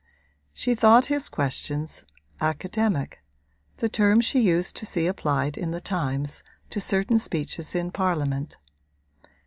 She 0.51 0.73
thought 0.73 1.05
his 1.13 1.29
questions 1.29 2.05
'academic' 2.41 3.19
the 3.77 3.87
term 3.87 4.19
she 4.19 4.39
used 4.41 4.75
to 4.77 4.85
see 4.87 5.05
applied 5.05 5.59
in 5.59 5.69
the 5.69 5.79
Times 5.79 6.41
to 6.71 6.81
certain 6.81 7.19
speeches 7.19 7.75
in 7.75 7.91
Parliament. 7.91 8.57